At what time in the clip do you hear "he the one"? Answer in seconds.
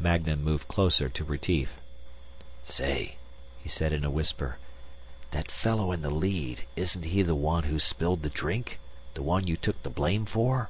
7.04-7.62